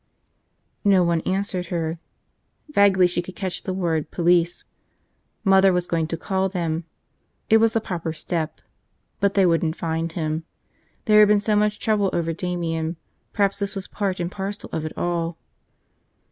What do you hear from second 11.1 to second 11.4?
had been